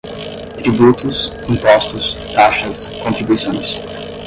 [0.57, 3.77] tributos, impostos, taxas, contribuições